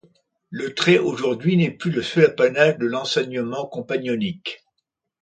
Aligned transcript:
Le 0.49 0.73
trait 0.73 0.97
aujourd’hui 0.97 1.57
n’est 1.57 1.69
plus 1.77 1.91
le 1.91 2.01
seul 2.01 2.23
apanage 2.25 2.79
de 2.79 2.87
l’enseignement 2.87 3.67
compagnonnique. 3.67 4.65